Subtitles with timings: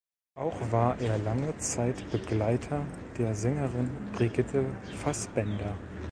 [0.33, 2.87] Auch war er lange Zeit Begleiter
[3.19, 5.77] der Sängerin Brigitte Fassbaender.